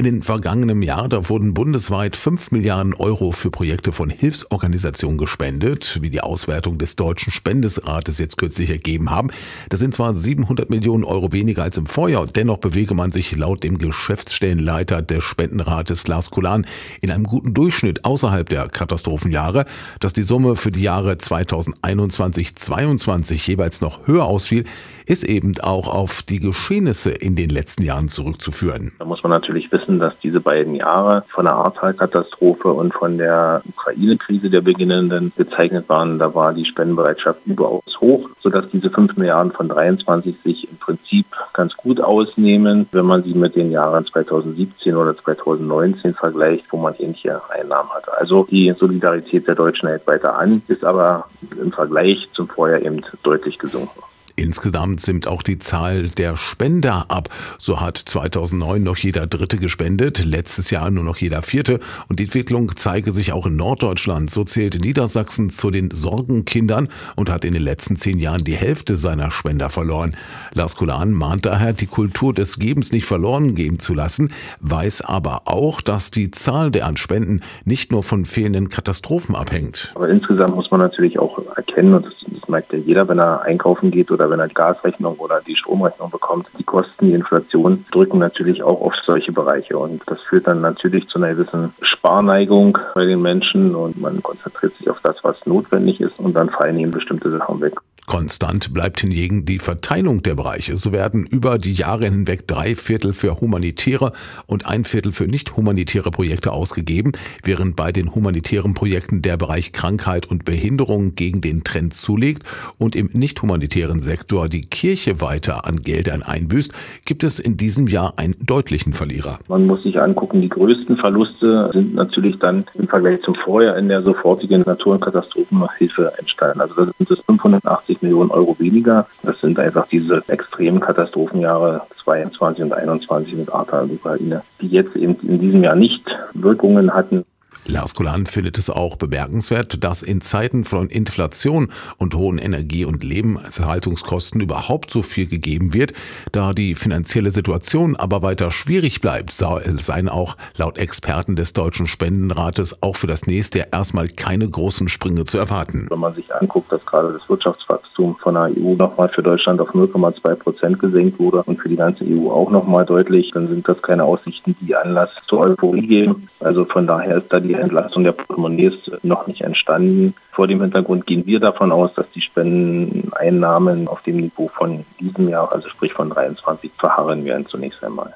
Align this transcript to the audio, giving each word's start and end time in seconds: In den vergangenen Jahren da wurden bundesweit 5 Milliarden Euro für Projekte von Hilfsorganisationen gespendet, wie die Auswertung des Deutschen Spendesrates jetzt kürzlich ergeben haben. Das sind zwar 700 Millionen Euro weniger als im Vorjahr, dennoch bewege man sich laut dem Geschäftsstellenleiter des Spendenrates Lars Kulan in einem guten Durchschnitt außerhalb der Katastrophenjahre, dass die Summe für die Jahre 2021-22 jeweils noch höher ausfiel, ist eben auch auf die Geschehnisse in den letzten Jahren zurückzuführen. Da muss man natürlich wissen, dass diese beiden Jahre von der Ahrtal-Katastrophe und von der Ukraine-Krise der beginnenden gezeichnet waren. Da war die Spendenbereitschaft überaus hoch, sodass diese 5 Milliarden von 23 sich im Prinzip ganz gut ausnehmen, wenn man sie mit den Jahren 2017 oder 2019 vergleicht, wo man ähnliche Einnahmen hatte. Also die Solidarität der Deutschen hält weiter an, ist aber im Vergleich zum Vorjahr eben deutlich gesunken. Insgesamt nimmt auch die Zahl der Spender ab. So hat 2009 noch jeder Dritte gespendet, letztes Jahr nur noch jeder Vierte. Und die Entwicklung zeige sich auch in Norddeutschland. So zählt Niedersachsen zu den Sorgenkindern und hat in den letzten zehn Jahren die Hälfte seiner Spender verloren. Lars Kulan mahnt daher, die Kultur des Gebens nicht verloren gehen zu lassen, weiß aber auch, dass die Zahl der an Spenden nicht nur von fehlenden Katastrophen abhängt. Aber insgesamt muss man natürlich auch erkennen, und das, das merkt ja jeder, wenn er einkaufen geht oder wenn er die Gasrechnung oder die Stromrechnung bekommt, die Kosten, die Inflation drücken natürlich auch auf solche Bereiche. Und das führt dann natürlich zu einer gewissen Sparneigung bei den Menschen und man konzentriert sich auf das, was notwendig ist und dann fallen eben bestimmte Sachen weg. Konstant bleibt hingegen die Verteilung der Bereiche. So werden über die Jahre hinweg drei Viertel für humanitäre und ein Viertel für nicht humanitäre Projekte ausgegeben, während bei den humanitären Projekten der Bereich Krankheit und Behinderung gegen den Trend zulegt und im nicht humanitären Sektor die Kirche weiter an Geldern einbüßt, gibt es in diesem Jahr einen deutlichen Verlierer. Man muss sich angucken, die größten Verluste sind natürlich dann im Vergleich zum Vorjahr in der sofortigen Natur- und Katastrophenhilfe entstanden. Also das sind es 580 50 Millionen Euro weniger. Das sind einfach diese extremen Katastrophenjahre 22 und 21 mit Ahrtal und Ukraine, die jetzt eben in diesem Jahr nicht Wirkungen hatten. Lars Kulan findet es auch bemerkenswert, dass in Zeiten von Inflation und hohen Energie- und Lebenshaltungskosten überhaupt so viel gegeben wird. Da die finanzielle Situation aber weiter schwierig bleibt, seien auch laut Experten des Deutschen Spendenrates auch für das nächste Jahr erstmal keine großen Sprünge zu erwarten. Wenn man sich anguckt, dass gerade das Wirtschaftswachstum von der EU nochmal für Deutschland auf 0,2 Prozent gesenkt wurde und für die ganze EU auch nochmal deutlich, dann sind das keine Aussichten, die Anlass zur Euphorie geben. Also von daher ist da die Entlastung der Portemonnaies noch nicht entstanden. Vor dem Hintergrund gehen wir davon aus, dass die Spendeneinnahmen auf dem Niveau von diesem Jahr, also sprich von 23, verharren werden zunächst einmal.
In 0.00 0.04
den 0.04 0.22
vergangenen 0.22 0.80
Jahren 0.80 1.10
da 1.10 1.28
wurden 1.28 1.54
bundesweit 1.54 2.16
5 2.16 2.52
Milliarden 2.52 2.94
Euro 2.94 3.32
für 3.32 3.50
Projekte 3.50 3.90
von 3.90 4.10
Hilfsorganisationen 4.10 5.18
gespendet, 5.18 5.98
wie 6.00 6.08
die 6.08 6.20
Auswertung 6.20 6.78
des 6.78 6.94
Deutschen 6.94 7.32
Spendesrates 7.32 8.20
jetzt 8.20 8.36
kürzlich 8.36 8.70
ergeben 8.70 9.10
haben. 9.10 9.30
Das 9.70 9.80
sind 9.80 9.92
zwar 9.92 10.14
700 10.14 10.70
Millionen 10.70 11.02
Euro 11.02 11.32
weniger 11.32 11.64
als 11.64 11.78
im 11.78 11.86
Vorjahr, 11.86 12.26
dennoch 12.26 12.58
bewege 12.58 12.94
man 12.94 13.10
sich 13.10 13.36
laut 13.36 13.64
dem 13.64 13.78
Geschäftsstellenleiter 13.78 15.02
des 15.02 15.24
Spendenrates 15.24 16.06
Lars 16.06 16.30
Kulan 16.30 16.64
in 17.00 17.10
einem 17.10 17.24
guten 17.24 17.52
Durchschnitt 17.52 18.04
außerhalb 18.04 18.48
der 18.48 18.68
Katastrophenjahre, 18.68 19.64
dass 19.98 20.12
die 20.12 20.22
Summe 20.22 20.54
für 20.54 20.70
die 20.70 20.82
Jahre 20.82 21.14
2021-22 21.14 23.48
jeweils 23.48 23.80
noch 23.80 24.06
höher 24.06 24.26
ausfiel, 24.26 24.64
ist 25.08 25.24
eben 25.24 25.58
auch 25.60 25.88
auf 25.88 26.22
die 26.22 26.38
Geschehnisse 26.38 27.10
in 27.10 27.34
den 27.34 27.48
letzten 27.48 27.82
Jahren 27.82 28.08
zurückzuführen. 28.08 28.92
Da 28.98 29.06
muss 29.06 29.22
man 29.22 29.30
natürlich 29.30 29.72
wissen, 29.72 29.87
dass 29.96 30.12
diese 30.22 30.40
beiden 30.40 30.74
Jahre 30.74 31.24
von 31.30 31.46
der 31.46 31.54
Ahrtal-Katastrophe 31.54 32.68
und 32.68 32.92
von 32.92 33.16
der 33.16 33.62
Ukraine-Krise 33.66 34.50
der 34.50 34.60
beginnenden 34.60 35.32
gezeichnet 35.36 35.88
waren. 35.88 36.18
Da 36.18 36.34
war 36.34 36.52
die 36.52 36.66
Spendenbereitschaft 36.66 37.40
überaus 37.46 37.98
hoch, 38.00 38.28
sodass 38.40 38.66
diese 38.70 38.90
5 38.90 39.16
Milliarden 39.16 39.52
von 39.52 39.68
23 39.68 40.36
sich 40.44 40.68
im 40.70 40.76
Prinzip 40.76 41.26
ganz 41.54 41.74
gut 41.76 42.00
ausnehmen, 42.00 42.86
wenn 42.92 43.06
man 43.06 43.22
sie 43.22 43.34
mit 43.34 43.56
den 43.56 43.70
Jahren 43.70 44.04
2017 44.04 44.94
oder 44.94 45.16
2019 45.16 46.14
vergleicht, 46.14 46.66
wo 46.70 46.76
man 46.76 46.94
ähnliche 46.98 47.40
Einnahmen 47.50 47.90
hatte. 47.90 48.12
Also 48.18 48.46
die 48.50 48.74
Solidarität 48.78 49.48
der 49.48 49.54
Deutschen 49.54 49.88
hält 49.88 50.06
weiter 50.06 50.38
an, 50.38 50.62
ist 50.68 50.84
aber 50.84 51.24
im 51.58 51.72
Vergleich 51.72 52.28
zum 52.34 52.48
Vorjahr 52.48 52.82
eben 52.82 53.02
deutlich 53.22 53.58
gesunken. 53.58 54.02
Insgesamt 54.38 55.04
nimmt 55.08 55.26
auch 55.26 55.42
die 55.42 55.58
Zahl 55.58 56.10
der 56.10 56.36
Spender 56.36 57.06
ab. 57.08 57.28
So 57.58 57.80
hat 57.80 57.98
2009 57.98 58.80
noch 58.80 58.96
jeder 58.96 59.26
Dritte 59.26 59.56
gespendet, 59.56 60.24
letztes 60.24 60.70
Jahr 60.70 60.92
nur 60.92 61.02
noch 61.02 61.16
jeder 61.16 61.42
Vierte. 61.42 61.80
Und 62.08 62.20
die 62.20 62.24
Entwicklung 62.24 62.70
zeige 62.76 63.10
sich 63.10 63.32
auch 63.32 63.46
in 63.46 63.56
Norddeutschland. 63.56 64.30
So 64.30 64.44
zählt 64.44 64.80
Niedersachsen 64.80 65.50
zu 65.50 65.72
den 65.72 65.90
Sorgenkindern 65.90 66.88
und 67.16 67.30
hat 67.30 67.44
in 67.44 67.52
den 67.52 67.64
letzten 67.64 67.96
zehn 67.96 68.20
Jahren 68.20 68.44
die 68.44 68.54
Hälfte 68.54 68.96
seiner 68.96 69.32
Spender 69.32 69.70
verloren. 69.70 70.16
Lars 70.54 70.76
Kulan 70.76 71.10
mahnt 71.10 71.44
daher, 71.44 71.72
die 71.72 71.86
Kultur 71.86 72.32
des 72.32 72.60
Gebens 72.60 72.92
nicht 72.92 73.06
verloren 73.06 73.56
gehen 73.56 73.80
zu 73.80 73.92
lassen, 73.92 74.32
weiß 74.60 75.00
aber 75.00 75.42
auch, 75.46 75.80
dass 75.80 76.12
die 76.12 76.30
Zahl 76.30 76.70
der 76.70 76.86
an 76.86 76.96
Spenden 76.96 77.40
nicht 77.64 77.90
nur 77.90 78.04
von 78.04 78.24
fehlenden 78.24 78.68
Katastrophen 78.68 79.34
abhängt. 79.34 79.90
Aber 79.96 80.08
insgesamt 80.08 80.54
muss 80.54 80.70
man 80.70 80.78
natürlich 80.78 81.18
auch 81.18 81.40
erkennen, 81.56 81.94
und 81.94 82.06
das, 82.06 82.14
das 82.24 82.48
merkt 82.48 82.72
ja 82.72 82.78
jeder, 82.78 83.08
wenn 83.08 83.18
er 83.18 83.42
einkaufen 83.42 83.90
geht 83.90 84.12
oder 84.12 84.27
wenn 84.30 84.40
er 84.40 84.48
die 84.48 84.54
Gasrechnung 84.54 85.16
oder 85.18 85.40
die 85.40 85.56
Stromrechnung 85.56 86.10
bekommt, 86.10 86.46
die 86.58 86.64
Kosten, 86.64 87.06
die 87.06 87.12
Inflation 87.12 87.84
drücken 87.90 88.18
natürlich 88.18 88.62
auch 88.62 88.80
auf 88.80 88.94
solche 89.06 89.32
Bereiche. 89.32 89.78
Und 89.78 90.02
das 90.06 90.20
führt 90.22 90.46
dann 90.46 90.60
natürlich 90.60 91.08
zu 91.08 91.18
einer 91.18 91.34
gewissen 91.34 91.72
Sparneigung 91.82 92.78
bei 92.94 93.04
den 93.04 93.22
Menschen 93.22 93.74
und 93.74 94.00
man 94.00 94.22
konzentriert 94.22 94.74
sich 94.76 94.90
auf 94.90 95.00
das, 95.02 95.16
was 95.22 95.36
notwendig 95.46 96.00
ist 96.00 96.18
und 96.18 96.34
dann 96.34 96.50
fallen 96.50 96.78
eben 96.78 96.90
bestimmte 96.90 97.30
Sachen 97.30 97.60
weg. 97.60 97.74
Konstant 98.08 98.72
bleibt 98.72 99.00
hingegen 99.02 99.44
die 99.44 99.58
Verteilung 99.58 100.22
der 100.22 100.34
Bereiche. 100.34 100.78
So 100.78 100.92
werden 100.92 101.26
über 101.26 101.58
die 101.58 101.74
Jahre 101.74 102.06
hinweg 102.06 102.48
drei 102.48 102.74
Viertel 102.74 103.12
für 103.12 103.38
humanitäre 103.38 104.12
und 104.46 104.66
ein 104.66 104.84
Viertel 104.84 105.12
für 105.12 105.26
nicht 105.26 105.58
humanitäre 105.58 106.10
Projekte 106.10 106.52
ausgegeben, 106.52 107.12
während 107.44 107.76
bei 107.76 107.92
den 107.92 108.14
humanitären 108.14 108.72
Projekten 108.72 109.20
der 109.20 109.36
Bereich 109.36 109.72
Krankheit 109.72 110.24
und 110.24 110.46
Behinderung 110.46 111.16
gegen 111.16 111.42
den 111.42 111.64
Trend 111.64 111.92
zulegt 111.92 112.44
und 112.78 112.96
im 112.96 113.10
nicht 113.12 113.42
humanitären 113.42 114.00
Sektor 114.00 114.48
die 114.48 114.62
Kirche 114.62 115.20
weiter 115.20 115.66
an 115.66 115.82
Geldern 115.82 116.22
einbüßt, 116.22 116.72
gibt 117.04 117.22
es 117.24 117.38
in 117.38 117.58
diesem 117.58 117.88
Jahr 117.88 118.14
einen 118.16 118.36
deutlichen 118.40 118.94
Verlierer. 118.94 119.38
Man 119.48 119.66
muss 119.66 119.82
sich 119.82 120.00
angucken, 120.00 120.40
die 120.40 120.48
größten 120.48 120.96
Verluste 120.96 121.70
sind 121.74 121.94
natürlich 121.94 122.38
dann 122.38 122.64
im 122.72 122.88
Vergleich 122.88 123.20
zum 123.20 123.34
Vorjahr 123.34 123.76
in 123.76 123.88
der 123.90 124.02
sofortigen 124.02 124.62
Natur- 124.62 124.94
und 124.94 125.02
Katastrophenhilfe 125.02 126.14
entstanden. 126.16 126.62
Also 126.62 126.86
das 126.86 126.94
sind 126.96 127.10
es 127.10 127.18
580 127.26 127.97
50 127.98 128.02
Millionen 128.02 128.30
Euro 128.30 128.56
weniger. 128.58 129.06
Das 129.22 129.40
sind 129.40 129.58
einfach 129.58 129.86
diese 129.88 130.22
extremen 130.28 130.80
Katastrophenjahre 130.80 131.82
22 132.04 132.64
und 132.64 132.72
21 132.72 133.34
mit 133.34 133.52
Ahrtal 133.52 133.84
und 133.84 133.92
Ukraine, 133.92 134.42
die 134.60 134.68
jetzt 134.68 134.96
eben 134.96 135.16
in 135.22 135.40
diesem 135.40 135.62
Jahr 135.62 135.76
nicht 135.76 136.02
Wirkungen 136.34 136.94
hatten. 136.94 137.24
Lars 137.66 137.94
Kulan 137.94 138.26
findet 138.26 138.56
es 138.56 138.70
auch 138.70 138.96
bemerkenswert, 138.96 139.84
dass 139.84 140.02
in 140.02 140.20
Zeiten 140.20 140.64
von 140.64 140.88
Inflation 140.88 141.70
und 141.98 142.14
hohen 142.14 142.38
Energie- 142.38 142.84
und 142.84 143.04
Lebenshaltungskosten 143.04 144.40
überhaupt 144.40 144.90
so 144.90 145.02
viel 145.02 145.26
gegeben 145.26 145.74
wird. 145.74 145.92
Da 146.32 146.52
die 146.52 146.74
finanzielle 146.74 147.30
Situation 147.30 147.96
aber 147.96 148.22
weiter 148.22 148.50
schwierig 148.50 149.00
bleibt, 149.00 149.32
seien 149.32 150.08
auch 150.08 150.36
laut 150.56 150.78
Experten 150.78 151.36
des 151.36 151.52
Deutschen 151.52 151.86
Spendenrates 151.86 152.82
auch 152.82 152.96
für 152.96 153.06
das 153.06 153.26
nächste 153.26 153.58
Jahr 153.58 153.68
erstmal 153.72 154.08
keine 154.08 154.48
großen 154.48 154.88
Sprünge 154.88 155.24
zu 155.24 155.38
erwarten. 155.38 155.86
Wenn 155.90 156.00
man 156.00 156.14
sich 156.14 156.34
anguckt, 156.34 156.72
dass 156.72 156.84
gerade 156.86 157.12
das 157.12 157.28
Wirtschaftswachstum 157.28 158.16
von 158.16 158.34
der 158.34 158.50
EU 158.56 158.74
nochmal 158.76 159.08
für 159.10 159.22
Deutschland 159.22 159.60
auf 159.60 159.70
0,2 159.70 160.34
Prozent 160.36 160.78
gesenkt 160.78 161.18
wurde 161.18 161.42
und 161.42 161.60
für 161.60 161.68
die 161.68 161.76
ganze 161.76 162.04
EU 162.04 162.30
auch 162.30 162.50
nochmal 162.50 162.86
deutlich, 162.86 163.30
dann 163.32 163.48
sind 163.48 163.68
das 163.68 163.80
keine 163.82 164.04
Aussichten, 164.04 164.56
die 164.60 164.74
Anlass 164.74 165.10
zur 165.26 165.40
Euphorie 165.40 165.86
geben. 165.86 166.28
Also 166.40 166.64
von 166.64 166.86
daher 166.86 167.18
ist 167.18 167.32
da 167.32 167.40
die 167.48 167.54
Entlastung 167.54 168.04
der 168.04 168.12
Portemonnaies 168.12 168.74
noch 169.02 169.26
nicht 169.26 169.40
entstanden. 169.40 170.14
Vor 170.32 170.46
dem 170.46 170.60
Hintergrund 170.60 171.06
gehen 171.06 171.26
wir 171.26 171.40
davon 171.40 171.72
aus, 171.72 171.92
dass 171.94 172.10
die 172.14 172.20
Spendeneinnahmen 172.20 173.88
auf 173.88 174.02
dem 174.02 174.16
Niveau 174.16 174.48
von 174.48 174.84
diesem 175.00 175.28
Jahr, 175.28 175.50
also 175.52 175.68
sprich 175.68 175.92
von 175.92 176.10
23, 176.10 176.70
verharren 176.78 177.24
werden 177.24 177.46
zunächst 177.46 177.82
einmal. 177.82 178.14